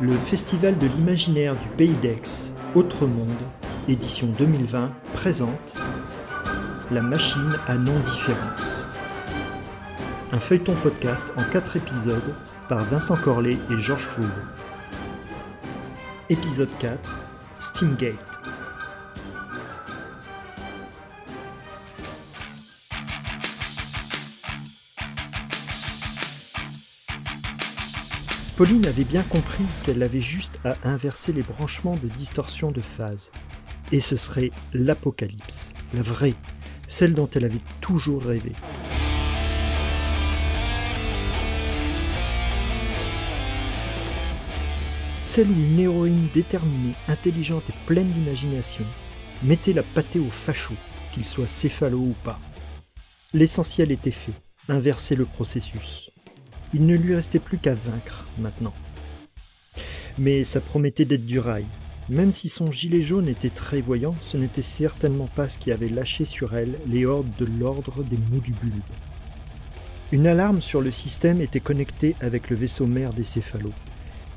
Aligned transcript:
Le 0.00 0.12
Festival 0.12 0.78
de 0.78 0.86
l'imaginaire 0.86 1.56
du 1.56 1.68
Pays 1.76 1.96
d'Aix, 2.00 2.52
Autre 2.76 3.04
Monde, 3.04 3.42
édition 3.88 4.28
2020, 4.38 4.92
présente 5.12 5.74
La 6.92 7.02
machine 7.02 7.58
à 7.66 7.74
non-différence. 7.74 8.86
Un 10.30 10.38
feuilleton 10.38 10.74
podcast 10.84 11.32
en 11.36 11.42
4 11.42 11.78
épisodes 11.78 12.34
par 12.68 12.84
Vincent 12.84 13.16
Corlet 13.16 13.56
et 13.72 13.80
Georges 13.80 14.06
Foul. 14.06 14.30
Épisode 16.30 16.70
4 16.78 17.24
Steamgate. 17.58 18.27
Pauline 28.58 28.86
avait 28.88 29.04
bien 29.04 29.22
compris 29.22 29.62
qu'elle 29.84 30.02
avait 30.02 30.20
juste 30.20 30.58
à 30.64 30.74
inverser 30.82 31.32
les 31.32 31.42
branchements 31.42 31.94
de 31.94 32.08
distorsion 32.08 32.72
de 32.72 32.80
phase. 32.80 33.30
Et 33.92 34.00
ce 34.00 34.16
serait 34.16 34.50
l'apocalypse, 34.74 35.74
la 35.94 36.02
vraie, 36.02 36.34
celle 36.88 37.14
dont 37.14 37.30
elle 37.36 37.44
avait 37.44 37.60
toujours 37.80 38.20
rêvé. 38.20 38.50
Celle 45.20 45.50
où 45.50 45.54
une 45.54 45.78
héroïne 45.78 46.26
déterminée, 46.34 46.94
intelligente 47.06 47.62
et 47.70 47.86
pleine 47.86 48.10
d'imagination 48.10 48.84
mettait 49.44 49.72
la 49.72 49.84
pâtée 49.84 50.18
au 50.18 50.30
facho, 50.30 50.74
qu'il 51.12 51.24
soit 51.24 51.46
céphalo 51.46 51.98
ou 51.98 52.16
pas. 52.24 52.40
L'essentiel 53.32 53.92
était 53.92 54.10
fait, 54.10 54.34
inverser 54.68 55.14
le 55.14 55.26
processus. 55.26 56.10
Il 56.74 56.86
ne 56.86 56.96
lui 56.96 57.14
restait 57.14 57.38
plus 57.38 57.58
qu'à 57.58 57.74
vaincre 57.74 58.26
maintenant. 58.38 58.74
Mais 60.18 60.44
ça 60.44 60.60
promettait 60.60 61.04
d'être 61.04 61.26
du 61.26 61.38
rail. 61.38 61.64
Même 62.08 62.32
si 62.32 62.48
son 62.48 62.72
gilet 62.72 63.02
jaune 63.02 63.28
était 63.28 63.50
très 63.50 63.80
voyant, 63.80 64.14
ce 64.22 64.36
n'était 64.36 64.62
certainement 64.62 65.28
pas 65.28 65.48
ce 65.48 65.58
qui 65.58 65.72
avait 65.72 65.88
lâché 65.88 66.24
sur 66.24 66.54
elle 66.54 66.78
les 66.86 67.04
hordes 67.04 67.30
de 67.38 67.46
l'ordre 67.58 68.02
des 68.02 68.16
mous 68.30 68.40
du. 68.40 68.54
Une 70.10 70.26
alarme 70.26 70.62
sur 70.62 70.80
le 70.80 70.90
système 70.90 71.42
était 71.42 71.60
connectée 71.60 72.16
avec 72.20 72.48
le 72.48 72.56
vaisseau 72.56 72.86
mère 72.86 73.12
des 73.12 73.24
céphalos, 73.24 73.74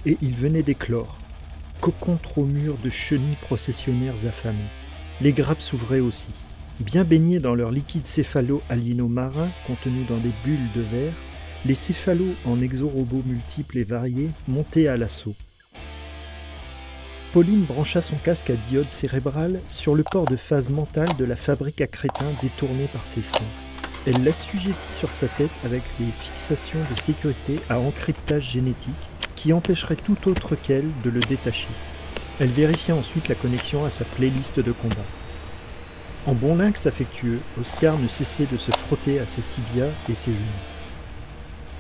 et 0.06 0.18
il 0.22 0.36
venait 0.36 0.64
d'éclore. 0.64 1.18
Cocon 1.80 2.18
trop 2.18 2.44
mûr 2.44 2.76
de 2.84 2.90
chenilles 2.90 3.38
processionnaires 3.42 4.26
affamées. 4.26 4.60
Les 5.22 5.32
grappes 5.32 5.62
s'ouvraient 5.62 6.02
aussi. 6.02 6.32
Bien 6.82 7.06
baignés 7.06 7.40
dans 7.40 7.56
leur 7.56 7.72
liquide 7.72 8.06
céphalo-aliéno-marin 8.06 9.50
contenu 9.66 10.04
dans 10.06 10.18
des 10.18 10.34
bulles 10.44 10.72
de 10.76 10.82
verre, 10.82 11.14
les 11.66 11.76
céphalos 11.76 12.36
en 12.46 12.60
exorobots 12.60 13.24
multiples 13.26 13.78
et 13.78 13.84
variés 13.84 14.30
montaient 14.48 14.88
à 14.88 14.98
l'assaut. 14.98 15.36
Pauline 17.34 17.64
brancha 17.64 18.02
son 18.02 18.18
casque 18.18 18.50
à 18.50 18.56
diode 18.56 18.90
cérébrale 18.90 19.62
sur 19.68 19.96
le 19.96 20.04
port 20.04 20.26
de 20.26 20.36
phase 20.36 20.70
mentale 20.70 21.08
de 21.18 21.26
la 21.26 21.36
fabrique 21.36 21.80
à 21.80 21.88
crétins 21.88 22.34
détournée 22.42 22.90
par 22.92 23.06
ses 23.06 23.22
soins. 23.22 23.48
Elle 24.08 24.24
l'assujettit 24.24 24.94
sur 24.98 25.10
sa 25.10 25.28
tête 25.28 25.52
avec 25.64 25.84
les 26.00 26.08
fixations 26.08 26.80
de 26.94 27.00
sécurité 27.00 27.60
à 27.70 27.80
encryptage 27.80 28.52
génétique 28.52 28.94
qui 29.36 29.54
empêcherait 29.54 29.96
tout 29.96 30.18
autre 30.28 30.56
qu'elle 30.56 30.90
de 31.04 31.10
le 31.10 31.22
détacher. 31.22 31.70
Elle 32.40 32.50
vérifia 32.50 32.96
ensuite 32.96 33.28
la 33.28 33.36
connexion 33.36 33.86
à 33.86 33.92
sa 33.92 34.04
playlist 34.04 34.60
de 34.60 34.72
combat. 34.72 34.96
En 36.26 36.34
bon 36.34 36.56
lynx 36.56 36.86
affectueux, 36.86 37.40
Oscar 37.60 37.98
ne 37.98 38.08
cessait 38.08 38.48
de 38.52 38.58
se 38.58 38.72
frotter 38.72 39.20
à 39.20 39.28
ses 39.28 39.42
tibias 39.44 39.92
et 40.10 40.16
ses 40.16 40.32
genoux. 40.32 40.71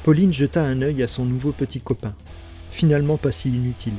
Pauline 0.04 0.34
jeta 0.34 0.64
un 0.64 0.82
œil 0.82 1.04
à 1.04 1.08
son 1.08 1.26
nouveau 1.26 1.52
petit 1.52 1.80
copain, 1.80 2.16
finalement 2.72 3.18
pas 3.18 3.32
si 3.32 3.50
inutile. 3.50 3.94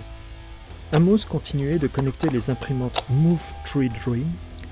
Amos 0.91 1.19
continuait 1.29 1.79
de 1.79 1.87
connecter 1.87 2.29
les 2.29 2.51
imprimantes 2.51 3.05
Move 3.09 3.45
Tree 3.65 3.89
Dream, 4.05 4.27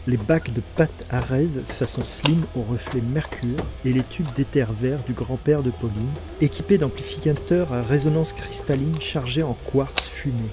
les 0.09 0.17
bacs 0.17 0.53
de 0.53 0.61
pâte 0.75 1.07
à 1.09 1.21
rêve 1.21 1.63
façon 1.69 2.03
slim 2.03 2.43
au 2.57 2.63
reflet 2.63 3.01
mercure 3.01 3.65
et 3.85 3.93
les 3.93 4.03
tubes 4.03 4.27
d'éther 4.35 4.73
vert 4.73 4.99
du 5.05 5.13
grand-père 5.13 5.63
de 5.63 5.71
Pauline, 5.71 6.11
équipés 6.41 6.79
d'amplificateurs 6.79 7.73
à 7.73 7.83
résonance 7.83 8.33
cristalline 8.33 9.01
chargés 9.01 9.45
en 9.45 9.57
quartz 9.71 10.09
fumé. 10.09 10.51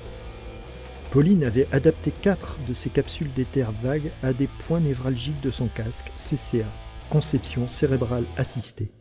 Pauline 1.10 1.44
avait 1.44 1.68
adapté 1.72 2.12
quatre 2.12 2.60
de 2.68 2.76
ces 2.76 2.92
capsules 2.92 3.34
d'éther 3.34 3.72
vague 3.82 4.12
à 4.22 4.32
des 4.32 4.48
points 4.68 4.82
névralgiques 4.82 5.42
de 5.42 5.50
son 5.50 5.70
casque 5.70 6.12
CCA, 6.16 6.68
conception 7.10 7.68
cérébrale 7.68 8.26
assistée. 8.38 8.92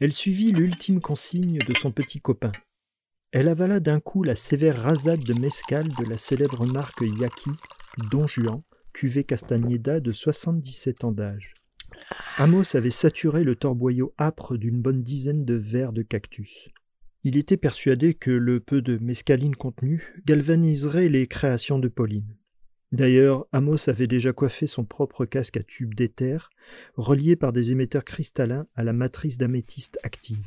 Elle 0.00 0.12
suivit 0.12 0.52
l'ultime 0.52 1.00
consigne 1.00 1.58
de 1.58 1.76
son 1.76 1.92
petit 1.92 2.20
copain. 2.20 2.52
Elle 3.32 3.48
avala 3.48 3.80
d'un 3.80 4.00
coup 4.00 4.22
la 4.22 4.36
sévère 4.36 4.80
rasade 4.80 5.24
de 5.24 5.34
mescal 5.34 5.88
de 5.88 6.08
la 6.08 6.18
célèbre 6.18 6.66
marque 6.66 7.00
Yaki, 7.00 7.50
Don 8.10 8.26
Juan, 8.26 8.62
cuvée 8.92 9.24
Castagneda 9.24 10.00
de 10.00 10.12
77 10.12 11.04
ans 11.04 11.12
d'âge. 11.12 11.54
Amos 12.36 12.76
avait 12.76 12.90
saturé 12.90 13.44
le 13.44 13.56
torboyau 13.56 14.14
âpre 14.18 14.56
d'une 14.56 14.80
bonne 14.80 15.02
dizaine 15.02 15.44
de 15.44 15.54
verres 15.54 15.92
de 15.92 16.02
cactus. 16.02 16.68
Il 17.22 17.36
était 17.36 17.56
persuadé 17.56 18.14
que 18.14 18.30
le 18.30 18.60
peu 18.60 18.82
de 18.82 18.98
mescaline 18.98 19.56
contenu 19.56 20.14
galvaniserait 20.26 21.08
les 21.08 21.26
créations 21.26 21.78
de 21.78 21.88
Pauline. 21.88 22.36
D'ailleurs, 22.94 23.46
Amos 23.50 23.88
avait 23.90 24.06
déjà 24.06 24.32
coiffé 24.32 24.68
son 24.68 24.84
propre 24.84 25.24
casque 25.24 25.56
à 25.56 25.64
tube 25.64 25.94
d'éther, 25.94 26.50
relié 26.94 27.34
par 27.34 27.52
des 27.52 27.72
émetteurs 27.72 28.04
cristallins 28.04 28.68
à 28.76 28.84
la 28.84 28.92
matrice 28.92 29.36
d'améthyste 29.36 29.98
active. 30.04 30.46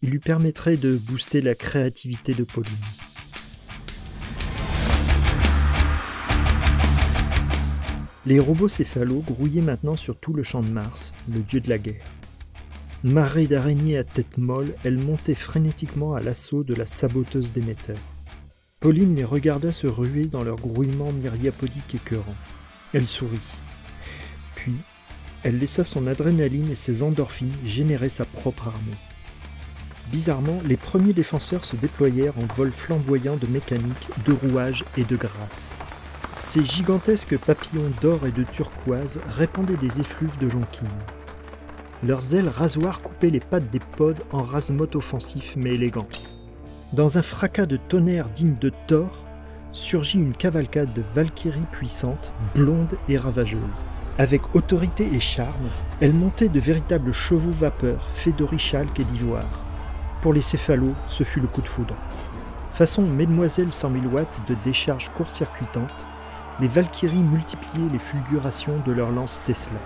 Il 0.00 0.08
lui 0.08 0.20
permettrait 0.20 0.78
de 0.78 0.96
booster 0.96 1.42
la 1.42 1.54
créativité 1.54 2.32
de 2.32 2.44
Pauline. 2.44 2.72
Les 8.24 8.38
robots 8.38 8.68
céphalos 8.68 9.20
grouillaient 9.20 9.60
maintenant 9.60 9.96
sur 9.96 10.18
tout 10.18 10.32
le 10.32 10.44
champ 10.44 10.62
de 10.62 10.70
Mars, 10.70 11.12
le 11.30 11.40
dieu 11.40 11.60
de 11.60 11.68
la 11.68 11.76
guerre. 11.76 12.10
Marée 13.02 13.48
d'araignées 13.48 13.98
à 13.98 14.04
tête 14.04 14.38
molle, 14.38 14.74
elles 14.82 15.04
montaient 15.04 15.34
frénétiquement 15.34 16.14
à 16.14 16.22
l'assaut 16.22 16.64
de 16.64 16.72
la 16.72 16.86
saboteuse 16.86 17.52
d'émetteurs. 17.52 18.13
Pauline 18.84 19.16
les 19.16 19.24
regarda 19.24 19.72
se 19.72 19.86
ruer 19.86 20.26
dans 20.26 20.44
leur 20.44 20.56
grouillement 20.56 21.10
myriapodique 21.10 21.94
écœurant. 21.94 22.34
Elle 22.92 23.06
sourit. 23.06 23.40
Puis, 24.56 24.74
elle 25.42 25.58
laissa 25.58 25.86
son 25.86 26.06
adrénaline 26.06 26.68
et 26.68 26.76
ses 26.76 27.02
endorphines 27.02 27.54
générer 27.64 28.10
sa 28.10 28.26
propre 28.26 28.68
armée. 28.68 28.98
Bizarrement, 30.12 30.60
les 30.66 30.76
premiers 30.76 31.14
défenseurs 31.14 31.64
se 31.64 31.76
déployèrent 31.76 32.36
en 32.36 32.54
vol 32.54 32.70
flamboyant 32.70 33.36
de 33.36 33.46
mécanique, 33.46 34.06
de 34.26 34.32
rouage 34.34 34.84
et 34.98 35.04
de 35.04 35.16
grâce. 35.16 35.78
Ces 36.34 36.62
gigantesques 36.62 37.38
papillons 37.38 37.90
d'or 38.02 38.26
et 38.26 38.32
de 38.32 38.42
turquoise 38.42 39.18
répandaient 39.30 39.78
des 39.78 39.98
effluves 39.98 40.36
de 40.36 40.50
jonquilles. 40.50 40.84
Leurs 42.02 42.34
ailes 42.34 42.50
rasoirs 42.50 43.00
coupaient 43.00 43.30
les 43.30 43.40
pattes 43.40 43.70
des 43.70 43.80
pods 43.96 44.12
en 44.30 44.44
rasemote 44.44 44.94
offensif 44.94 45.54
mais 45.56 45.72
élégant. 45.72 46.06
Dans 46.94 47.18
un 47.18 47.22
fracas 47.22 47.66
de 47.66 47.76
tonnerre 47.76 48.30
digne 48.30 48.54
de 48.60 48.70
Thor, 48.86 49.26
surgit 49.72 50.18
une 50.18 50.32
cavalcade 50.32 50.92
de 50.92 51.02
valkyries 51.12 51.66
puissantes, 51.72 52.32
blondes 52.54 52.96
et 53.08 53.16
ravageuses. 53.16 53.60
Avec 54.16 54.54
autorité 54.54 55.08
et 55.12 55.18
charme, 55.18 55.70
elles 56.00 56.12
montaient 56.12 56.48
de 56.48 56.60
véritables 56.60 57.12
chevaux 57.12 57.50
vapeurs 57.50 58.08
faits 58.10 58.36
d'orichalque 58.36 59.00
et 59.00 59.04
d'ivoire. 59.04 59.64
Pour 60.22 60.32
les 60.32 60.40
céphalos, 60.40 60.94
ce 61.08 61.24
fut 61.24 61.40
le 61.40 61.48
coup 61.48 61.62
de 61.62 61.66
foudre. 61.66 61.96
Façon 62.70 63.02
Mesdemoiselles 63.02 63.72
100 63.72 63.90
000 63.90 64.04
watts 64.14 64.28
de 64.48 64.54
décharge 64.64 65.10
court-circuitante, 65.16 66.06
les 66.60 66.68
Valkyries 66.68 67.16
multipliaient 67.16 67.90
les 67.92 67.98
fulgurations 67.98 68.78
de 68.86 68.92
leurs 68.92 69.10
lances 69.10 69.40
Tesla. 69.44 69.80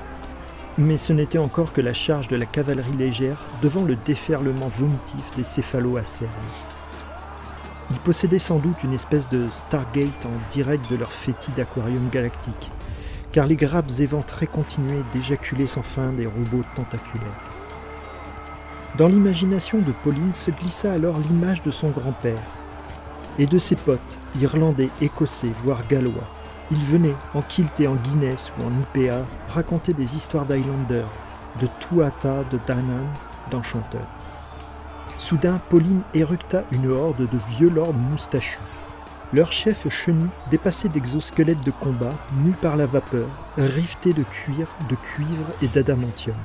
Mais 0.76 0.98
ce 0.98 1.14
n'était 1.14 1.38
encore 1.38 1.72
que 1.72 1.80
la 1.80 1.94
charge 1.94 2.28
de 2.28 2.36
la 2.36 2.44
cavalerie 2.44 2.98
légère 2.98 3.42
devant 3.62 3.84
le 3.84 3.96
déferlement 3.96 4.69
vomitif 4.69 5.25
des 5.38 5.44
céphalos 5.44 5.96
acernes. 5.96 6.28
Ils 7.90 7.99
possédaient 7.99 8.38
sans 8.38 8.58
doute 8.58 8.82
une 8.85 8.93
espèce 8.93 9.29
de 9.31 9.49
Stargate 9.49 10.26
en 10.26 10.52
direct 10.52 10.90
de 10.90 10.96
leur 10.96 11.11
fétide 11.11 11.58
aquarium 11.58 12.08
galactique, 12.11 12.70
car 13.32 13.46
les 13.46 13.56
grappes 13.56 13.90
éventrées 14.00 14.46
continuaient 14.46 15.02
d'éjaculer 15.14 15.67
sans 15.67 15.82
fin 15.82 16.12
des 16.12 16.26
robots 16.26 16.64
tentaculaires. 16.75 17.26
Dans 18.96 19.06
l'imagination 19.06 19.79
de 19.79 19.93
Pauline 20.02 20.35
se 20.35 20.50
glissa 20.50 20.93
alors 20.93 21.19
l'image 21.19 21.62
de 21.62 21.70
son 21.70 21.88
grand-père 21.88 22.43
et 23.38 23.46
de 23.46 23.58
ses 23.58 23.76
potes, 23.76 24.19
irlandais, 24.41 24.91
écossais, 25.00 25.52
voire 25.62 25.87
gallois. 25.88 26.29
Ils 26.70 26.84
venaient, 26.84 27.14
en 27.32 27.41
kilt 27.41 27.81
et 27.81 27.87
en 27.87 27.94
Guinness 27.94 28.52
ou 28.58 28.64
en 28.64 28.73
IPA, 29.00 29.25
raconter 29.49 29.94
des 29.94 30.17
histoires 30.17 30.44
d'Highlander, 30.44 31.05
de 31.61 31.69
Tuatha, 31.81 32.44
de 32.50 32.58
Danann, 32.67 33.06
d'enchanteurs. 33.50 34.18
Soudain, 35.19 35.61
Pauline 35.69 36.03
éructa 36.15 36.62
une 36.70 36.87
horde 36.87 37.29
de 37.29 37.38
vieux 37.50 37.69
lords 37.69 37.93
moustachus. 37.93 38.61
Leur 39.32 39.50
chef 39.50 39.88
chenille 39.91 40.29
dépassait 40.50 40.88
d'exosquelettes 40.88 41.65
de 41.65 41.73
combat, 41.73 42.15
nus 42.44 42.55
par 42.62 42.76
la 42.76 42.87
vapeur, 42.87 43.26
rivetés 43.56 44.12
de 44.12 44.23
cuir, 44.23 44.69
de 44.88 44.94
cuivre 44.94 45.50
et 45.61 45.67
d'adamantium. 45.67 46.37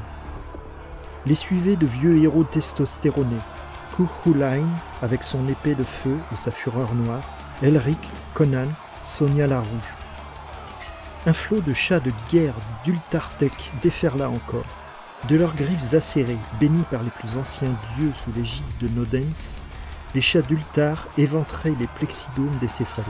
Les 1.28 1.36
suivaient 1.36 1.76
de 1.76 1.86
vieux 1.86 2.18
héros 2.24 2.44
testostéronés, 2.44 3.38
Kuchulain 3.96 4.66
avec 5.04 5.24
son 5.24 5.48
épée 5.48 5.76
de 5.76 5.84
feu 5.84 6.18
et 6.34 6.36
sa 6.36 6.50
fureur 6.50 6.96
noire, 6.96 7.22
Elric, 7.62 8.00
Conan, 8.34 8.68
Sonia 9.06 9.46
la 9.46 9.60
Rouge. 9.60 9.94
Un 11.28 11.34
flot 11.34 11.62
de 11.62 11.74
chats 11.74 12.00
de 12.00 12.12
guerre 12.32 12.56
d'Ultartec 12.84 13.54
déferla 13.84 14.30
encore. 14.30 14.66
De 15.30 15.38
leurs 15.38 15.56
griffes 15.56 15.94
acérées, 15.94 16.38
bénies 16.60 16.84
par 16.92 17.02
les 17.02 17.10
plus 17.10 17.38
anciens 17.38 17.74
dieux 17.96 18.12
sous 18.14 18.32
l'égide 18.36 18.66
de 18.82 18.90
Nodens, 18.90 19.58
les 20.14 20.20
chats 20.20 20.42
d'Ultar 20.42 21.08
éventraient 21.18 21.76
les 21.80 21.88
plexidomes 21.88 22.56
des 22.60 22.68
céphalées. 22.68 23.08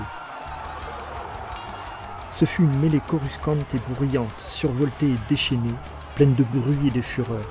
Ce 2.30 2.46
fut 2.46 2.62
une 2.62 2.80
mêlée 2.80 3.02
coruscante 3.08 3.74
et 3.74 3.94
bruyante, 3.94 4.44
survoltée 4.46 5.08
et 5.08 5.20
déchaînée, 5.28 5.74
pleine 6.16 6.36
de 6.36 6.44
bruit 6.44 6.88
et 6.88 6.92
de 6.92 7.02
fureur, 7.02 7.46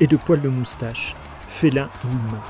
et 0.00 0.06
de 0.06 0.16
poils 0.18 0.42
de 0.42 0.50
moustache, 0.50 1.16
félin 1.48 1.88
ou 2.04 2.08
humain. 2.08 2.42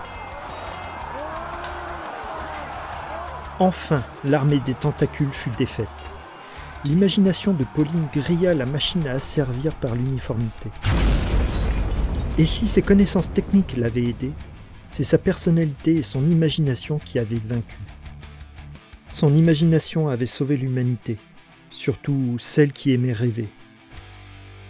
Enfin, 3.60 4.02
l'armée 4.24 4.58
des 4.58 4.74
tentacules 4.74 5.32
fut 5.32 5.50
défaite. 5.50 5.88
L'imagination 6.84 7.52
de 7.52 7.64
Pauline 7.64 8.08
grilla 8.12 8.52
la 8.54 8.66
machine 8.66 9.06
à 9.06 9.12
asservir 9.12 9.72
par 9.74 9.94
l'uniformité. 9.94 10.70
Et 12.36 12.46
si 12.46 12.66
ses 12.66 12.82
connaissances 12.82 13.32
techniques 13.32 13.76
l'avaient 13.76 14.06
aidé, 14.06 14.32
c'est 14.90 15.04
sa 15.04 15.18
personnalité 15.18 15.94
et 15.94 16.02
son 16.02 16.28
imagination 16.28 16.98
qui 16.98 17.20
avaient 17.20 17.36
vaincu. 17.36 17.78
Son 19.08 19.36
imagination 19.36 20.08
avait 20.08 20.26
sauvé 20.26 20.56
l'humanité, 20.56 21.16
surtout 21.70 22.36
celle 22.40 22.72
qui 22.72 22.92
aimait 22.92 23.12
rêver. 23.12 23.48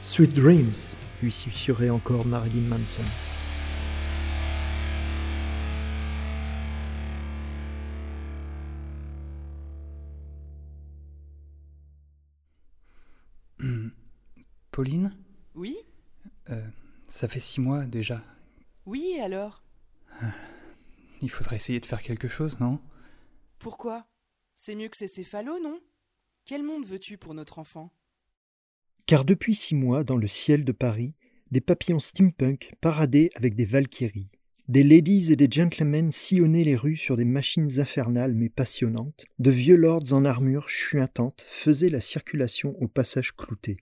Sweet 0.03 0.35
Dreams, 0.35 0.75
lui 1.23 1.33
susurrait 1.33 1.89
encore 1.89 2.27
Marilyn 2.27 2.69
Manson. 2.69 3.03
Pauline? 14.71 15.15
Oui? 15.55 15.77
Euh, 16.51 16.67
Ça 17.15 17.29
fait 17.29 17.39
six 17.39 17.61
mois 17.61 17.87
déjà. 17.87 18.25
Oui, 18.87 19.21
alors? 19.23 19.63
Il 21.23 21.31
faudrait 21.31 21.55
essayer 21.55 21.79
de 21.79 21.87
faire 21.87 22.03
quelque 22.03 22.27
chose, 22.27 22.59
non? 22.59 22.81
Pourquoi? 23.61 24.09
C'est 24.57 24.75
mieux 24.75 24.89
que 24.89 24.97
ces 24.97 25.07
céphalos, 25.07 25.61
non? 25.63 25.79
Quel 26.45 26.65
monde 26.65 26.85
veux-tu 26.85 27.17
pour 27.17 27.33
notre 27.35 27.61
enfant? 27.61 27.93
Car 29.07 29.25
depuis 29.25 29.55
six 29.55 29.77
mois, 29.77 30.03
dans 30.03 30.17
le 30.17 30.27
ciel 30.27 30.65
de 30.65 30.73
Paris, 30.73 31.15
des 31.53 31.61
papillons 31.61 32.01
steampunk 32.01 32.75
paradaient 32.81 33.31
avec 33.37 33.55
des 33.55 33.65
valkyries. 33.65 34.33
Des 34.67 34.83
ladies 34.83 35.31
et 35.31 35.37
des 35.37 35.49
gentlemen 35.49 36.11
sillonnaient 36.11 36.65
les 36.65 36.75
rues 36.75 36.97
sur 36.97 37.15
des 37.15 37.25
machines 37.25 37.79
infernales 37.79 38.35
mais 38.35 38.49
passionnantes. 38.49 39.25
De 39.39 39.53
vieux 39.53 39.77
lords 39.77 40.13
en 40.13 40.25
armure 40.25 40.69
chuintantes 40.69 41.47
faisaient 41.49 41.91
la 41.91 42.01
circulation 42.01 42.75
au 42.83 42.89
passage 42.89 43.37
clouté. 43.37 43.77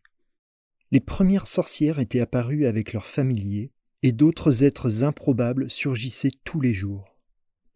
Les 0.92 1.00
premières 1.00 1.46
sorcières 1.46 1.98
étaient 1.98 2.20
apparues 2.20 2.66
avec 2.66 2.92
leurs 2.92 3.06
familiers, 3.06 3.72
et 4.02 4.12
d'autres 4.12 4.62
êtres 4.62 5.04
improbables 5.04 5.70
surgissaient 5.70 6.32
tous 6.44 6.60
les 6.60 6.74
jours. 6.74 7.16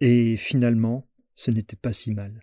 Et 0.02 0.36
finalement, 0.36 1.08
ce 1.34 1.50
n'était 1.50 1.76
pas 1.76 1.94
si 1.94 2.12
mal. 2.12 2.42